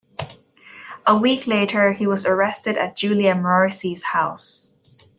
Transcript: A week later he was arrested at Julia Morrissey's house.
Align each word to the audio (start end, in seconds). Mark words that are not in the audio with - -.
A 1.05 1.15
week 1.15 1.45
later 1.45 1.93
he 1.93 2.07
was 2.07 2.25
arrested 2.25 2.75
at 2.75 2.95
Julia 2.95 3.35
Morrissey's 3.35 4.01
house. 4.01 4.73